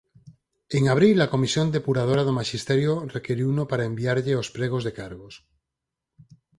[0.77, 5.33] En abril a Comisión Depuradora do Maxisterio requiriuno para enviarlle os pregos de cargos.